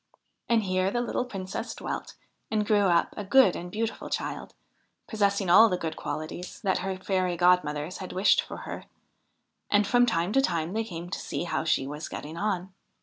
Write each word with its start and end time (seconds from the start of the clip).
And 0.49 0.63
here 0.63 0.89
the 0.89 0.99
little 0.99 1.25
Princess 1.25 1.75
dwelt 1.75 2.15
and 2.49 2.65
grew 2.65 2.85
up 2.87 3.13
a 3.15 3.23
good 3.23 3.55
and 3.55 3.69
beautiful 3.71 4.09
child, 4.09 4.55
possessing 5.05 5.47
all 5.47 5.69
the 5.69 5.77
good 5.77 5.95
qualities 5.95 6.59
that 6.61 6.79
her 6.79 6.95
fairy 6.97 7.37
godmothers 7.37 7.99
had 7.99 8.11
wished 8.11 8.41
for 8.41 8.57
her; 8.65 8.85
and 9.69 9.85
from 9.85 10.07
time 10.07 10.33
to 10.33 10.41
time 10.41 10.73
they 10.73 10.83
came 10.83 11.11
to 11.11 11.19
see 11.19 11.43
how 11.43 11.65
she 11.65 11.85
was 11.85 12.09
getting 12.09 12.35
on. 12.35 12.73